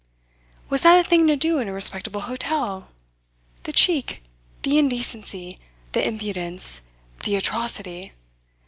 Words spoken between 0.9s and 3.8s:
a thing to do in a respectable hotel? The